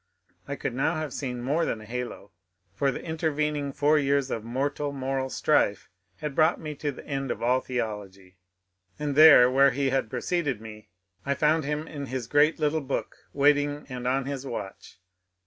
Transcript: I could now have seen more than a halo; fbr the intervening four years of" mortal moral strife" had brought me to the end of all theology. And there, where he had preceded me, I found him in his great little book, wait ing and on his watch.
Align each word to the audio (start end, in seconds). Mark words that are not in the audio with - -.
I 0.47 0.55
could 0.55 0.73
now 0.73 0.95
have 0.95 1.13
seen 1.13 1.43
more 1.43 1.63
than 1.63 1.79
a 1.79 1.85
halo; 1.85 2.31
fbr 2.79 2.91
the 2.91 3.03
intervening 3.05 3.71
four 3.71 3.99
years 3.99 4.31
of" 4.31 4.43
mortal 4.53 4.91
moral 4.91 5.29
strife" 5.29 5.89
had 6.21 6.33
brought 6.33 6.59
me 6.59 6.73
to 6.77 6.91
the 6.91 7.05
end 7.05 7.29
of 7.29 7.43
all 7.43 7.61
theology. 7.61 8.39
And 8.97 9.15
there, 9.15 9.47
where 9.47 9.69
he 9.69 9.91
had 9.91 10.09
preceded 10.09 10.59
me, 10.59 10.89
I 11.23 11.35
found 11.35 11.65
him 11.65 11.87
in 11.87 12.07
his 12.07 12.25
great 12.25 12.57
little 12.57 12.81
book, 12.81 13.15
wait 13.31 13.57
ing 13.59 13.85
and 13.89 14.07
on 14.07 14.25
his 14.25 14.43
watch. 14.43 14.97